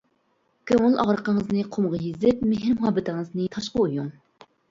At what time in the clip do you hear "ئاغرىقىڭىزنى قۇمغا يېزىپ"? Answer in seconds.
1.01-2.41